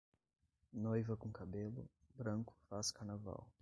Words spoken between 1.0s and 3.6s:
com cabelo branco faz carnaval.